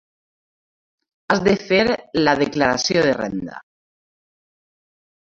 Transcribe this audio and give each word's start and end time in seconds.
Has 1.33 1.41
de 1.47 1.51
fer 1.65 1.81
la 2.19 2.33
declaració 2.39 3.03
de 3.09 3.11
renda. 3.19 3.59